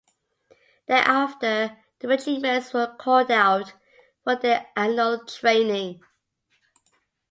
[0.87, 3.73] Thereafter the regiments were called out
[4.23, 6.01] for their annual training.